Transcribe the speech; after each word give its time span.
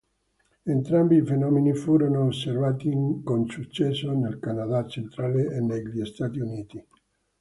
Entrambi 0.65 1.17
i 1.17 1.21
fenomeni 1.23 1.75
furono 1.75 2.25
osservati 2.25 2.89
con 3.23 3.47
successo 3.51 4.11
nel 4.13 4.39
Canada 4.39 4.87
centrale 4.87 5.45
e 5.55 5.59
negli 5.61 6.03
Stati 6.07 6.39
Uniti. 6.39 6.83